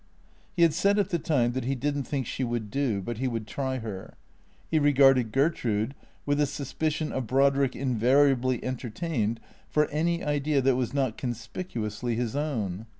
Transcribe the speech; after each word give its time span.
He 0.55 0.63
had 0.63 0.73
said 0.73 0.97
at 0.97 1.09
the 1.11 1.19
time 1.19 1.51
that 1.51 1.65
he 1.65 1.75
did 1.75 1.95
n't 1.95 2.07
think 2.07 2.25
she 2.25 2.43
would 2.43 2.71
do, 2.71 3.03
but 3.03 3.19
he 3.19 3.27
would 3.27 3.45
try 3.45 3.77
her. 3.77 4.15
He 4.71 4.79
regarded 4.79 5.31
Gertrude 5.31 5.93
with 6.25 6.39
the 6.39 6.47
suspicion 6.47 7.11
a 7.11 7.21
Brodrick 7.21 7.75
invariably 7.75 8.63
entertained 8.63 9.39
for 9.69 9.85
any 9.89 10.23
idea 10.23 10.59
that 10.59 10.75
was 10.75 10.91
not 10.91 11.19
con 11.19 11.33
spicuously 11.35 12.15
his 12.15 12.35
own. 12.35 12.87